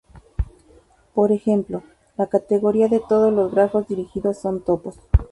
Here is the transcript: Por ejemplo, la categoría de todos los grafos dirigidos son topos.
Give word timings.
Por 1.13 1.31
ejemplo, 1.31 1.83
la 2.17 2.25
categoría 2.25 2.87
de 2.87 2.99
todos 3.07 3.31
los 3.31 3.51
grafos 3.51 3.87
dirigidos 3.87 4.35
son 4.39 4.61
topos. 4.63 4.97